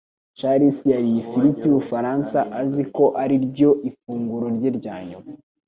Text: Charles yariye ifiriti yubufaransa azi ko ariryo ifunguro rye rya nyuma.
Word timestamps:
Charles 0.37 0.77
yariye 0.91 1.17
ifiriti 1.23 1.63
yubufaransa 1.65 2.39
azi 2.61 2.83
ko 2.95 3.05
ariryo 3.23 3.69
ifunguro 3.89 4.45
rye 4.55 4.69
rya 4.77 4.95
nyuma. 5.09 5.29